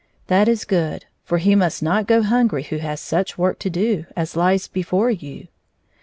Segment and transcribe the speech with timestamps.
[0.25, 4.07] "That is good; for he must not go hungry who has such work to do
[4.15, 5.47] as lies before you."